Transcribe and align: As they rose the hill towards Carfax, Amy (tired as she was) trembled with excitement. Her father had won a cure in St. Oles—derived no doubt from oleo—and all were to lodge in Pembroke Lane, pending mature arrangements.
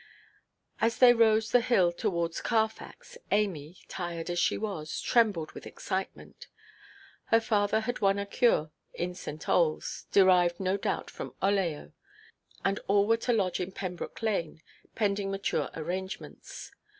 As 0.79 0.97
they 0.97 1.13
rose 1.13 1.51
the 1.51 1.59
hill 1.61 1.91
towards 1.91 2.41
Carfax, 2.41 3.19
Amy 3.31 3.77
(tired 3.87 4.31
as 4.31 4.39
she 4.39 4.57
was) 4.57 4.99
trembled 4.99 5.51
with 5.51 5.67
excitement. 5.67 6.47
Her 7.25 7.39
father 7.39 7.81
had 7.81 7.99
won 8.01 8.17
a 8.17 8.25
cure 8.25 8.71
in 8.95 9.13
St. 9.13 9.47
Oles—derived 9.47 10.59
no 10.59 10.75
doubt 10.75 11.11
from 11.11 11.35
oleo—and 11.39 12.79
all 12.87 13.05
were 13.05 13.17
to 13.17 13.31
lodge 13.31 13.59
in 13.59 13.71
Pembroke 13.73 14.23
Lane, 14.23 14.63
pending 14.95 15.29
mature 15.29 15.69
arrangements. 15.75 16.71